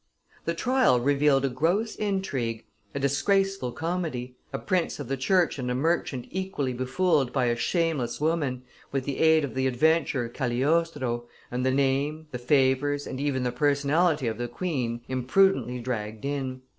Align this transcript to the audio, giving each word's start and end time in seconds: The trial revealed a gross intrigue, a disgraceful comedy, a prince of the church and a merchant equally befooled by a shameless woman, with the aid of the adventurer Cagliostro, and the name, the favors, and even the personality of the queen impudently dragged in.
The 0.45 0.55
trial 0.55 0.99
revealed 0.99 1.45
a 1.45 1.49
gross 1.49 1.95
intrigue, 1.95 2.65
a 2.95 2.99
disgraceful 2.99 3.71
comedy, 3.71 4.35
a 4.51 4.57
prince 4.57 4.99
of 4.99 5.07
the 5.09 5.15
church 5.15 5.59
and 5.59 5.69
a 5.69 5.75
merchant 5.75 6.25
equally 6.31 6.73
befooled 6.73 7.31
by 7.31 7.45
a 7.45 7.55
shameless 7.55 8.19
woman, 8.19 8.63
with 8.91 9.05
the 9.05 9.19
aid 9.19 9.45
of 9.45 9.53
the 9.53 9.67
adventurer 9.67 10.27
Cagliostro, 10.27 11.25
and 11.51 11.63
the 11.63 11.69
name, 11.69 12.25
the 12.31 12.39
favors, 12.39 13.05
and 13.05 13.19
even 13.19 13.43
the 13.43 13.51
personality 13.51 14.25
of 14.25 14.39
the 14.39 14.47
queen 14.47 15.01
impudently 15.07 15.77
dragged 15.77 16.25
in. 16.25 16.63